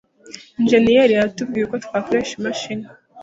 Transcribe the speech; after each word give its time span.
Injeniyeri 0.59 1.13
yatubwiye 1.15 1.63
uko 1.65 1.75
twakoresha 1.85 2.31
imashini. 2.39 2.85